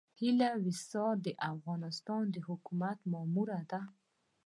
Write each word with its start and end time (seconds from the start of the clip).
هيله 0.19 0.49
ويسا 0.63 1.05
د 1.25 1.27
افغانستان 1.51 2.23
د 2.31 2.37
حکومت 2.47 2.97
ماموره 3.11 3.61
ده. 3.71 3.81